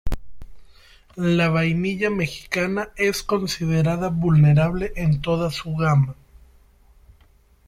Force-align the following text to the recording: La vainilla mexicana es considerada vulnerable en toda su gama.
La 1.15 1.49
vainilla 1.51 2.09
mexicana 2.09 2.89
es 2.95 3.21
considerada 3.21 4.09
vulnerable 4.09 4.93
en 4.95 5.21
toda 5.21 5.51
su 5.51 5.75
gama. 5.75 6.15